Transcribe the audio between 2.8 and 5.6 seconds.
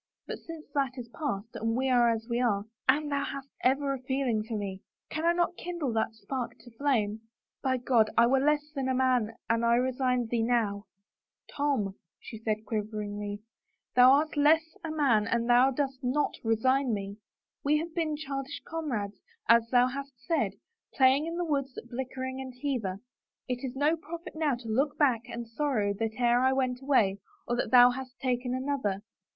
Anne, thou hast ever a feeling for me. Can I not